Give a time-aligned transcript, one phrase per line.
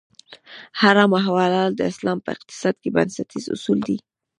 [0.79, 3.97] حرام او حلال د اسلام په اقتصاد کې بنسټیز اصول دي.